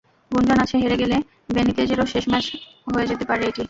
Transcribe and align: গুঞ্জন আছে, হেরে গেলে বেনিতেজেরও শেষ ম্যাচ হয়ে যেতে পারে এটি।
গুঞ্জন 0.31 0.57
আছে, 0.59 0.75
হেরে 0.77 0.97
গেলে 0.97 1.17
বেনিতেজেরও 1.49 2.05
শেষ 2.05 2.25
ম্যাচ 2.29 2.45
হয়ে 2.87 3.07
যেতে 3.07 3.25
পারে 3.25 3.43
এটি। 3.43 3.59